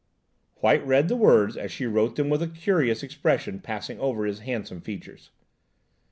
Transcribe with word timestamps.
White 0.61 0.83
read 0.83 1.09
the 1.09 1.15
words 1.15 1.55
as 1.55 1.71
she 1.71 1.85
wrote 1.85 2.15
them 2.15 2.27
with 2.27 2.41
a 2.41 2.47
curious 2.47 3.03
expression 3.03 3.59
passing 3.59 3.99
over 3.99 4.25
his 4.25 4.39
handsome 4.39 4.81
features. 4.81 5.29